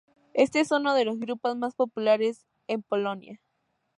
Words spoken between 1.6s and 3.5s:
populares en Polonia.